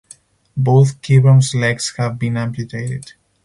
[0.57, 3.13] Both Kibrom’s legs have been amputated.